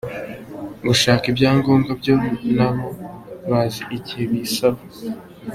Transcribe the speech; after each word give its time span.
Gushaka 0.87 1.23
ibyangombwa 1.31 1.91
byo 1.99 2.15
na 2.55 2.67
bo 2.75 2.87
bazi 3.49 3.81
igihe 3.97 4.23
bisaba”. 4.31 4.79